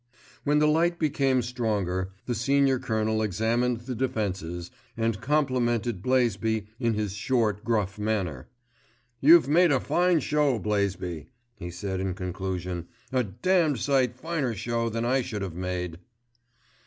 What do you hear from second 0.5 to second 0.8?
the